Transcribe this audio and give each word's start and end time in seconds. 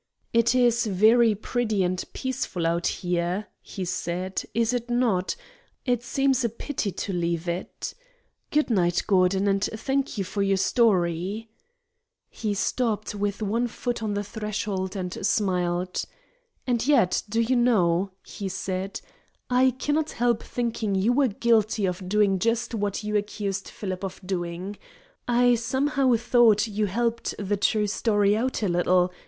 "It 0.33 0.55
is 0.55 0.87
very 0.87 1.35
pretty 1.35 1.83
and 1.83 2.03
peaceful 2.11 2.65
out 2.65 2.87
here," 2.87 3.49
he 3.61 3.85
said, 3.85 4.43
"is 4.55 4.73
it 4.73 4.89
not? 4.89 5.35
It 5.85 6.01
seems 6.01 6.43
a 6.43 6.49
pity 6.49 6.91
to 6.91 7.13
leave 7.13 7.47
it. 7.47 7.93
Good 8.49 8.71
night, 8.71 9.03
Gordon, 9.05 9.47
and 9.47 9.63
thank 9.63 10.17
you 10.17 10.23
for 10.23 10.41
your 10.41 10.57
story." 10.57 11.51
He 12.31 12.55
stopped, 12.55 13.13
with 13.13 13.43
one 13.43 13.67
foot 13.67 14.01
on 14.01 14.15
the 14.15 14.23
threshold, 14.23 14.95
and 14.95 15.23
smiled. 15.23 16.01
"And 16.65 16.87
yet, 16.87 17.21
do 17.29 17.39
you 17.39 17.55
know," 17.55 18.09
he 18.25 18.49
said, 18.49 19.01
"I 19.51 19.69
cannot 19.69 20.13
help 20.13 20.41
thinking 20.41 20.95
you 20.95 21.13
were 21.13 21.27
guilty 21.27 21.85
of 21.85 22.09
doing 22.09 22.39
just 22.39 22.73
what 22.73 23.03
you 23.03 23.15
accused 23.15 23.67
Phillips 23.69 24.05
of 24.05 24.19
doing. 24.25 24.77
I 25.27 25.53
somehow 25.53 26.15
thought 26.15 26.65
you 26.65 26.87
helped 26.87 27.35
the 27.37 27.55
true 27.55 27.85
story 27.85 28.35
out 28.35 28.63
a 28.63 28.67
little. 28.67 29.13